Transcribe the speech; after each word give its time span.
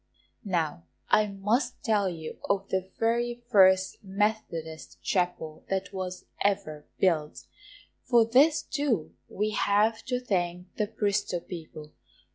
Now 0.43 0.87
I 1.09 1.27
must 1.27 1.83
tell 1.83 2.09
you 2.09 2.39
of 2.49 2.69
the 2.69 2.89
very 2.97 3.43
first 3.51 4.03
Methodist 4.03 4.99
Chapel 5.03 5.63
that 5.69 5.93
was 5.93 6.25
ever 6.43 6.87
built; 6.97 7.45
for 8.01 8.25
this, 8.25 8.63
too, 8.63 9.13
we 9.29 9.51
have 9.51 10.01
to 10.05 10.19
thank 10.19 10.75
the 10.77 10.87
Bristol 10.87 11.39
people. 11.41 11.93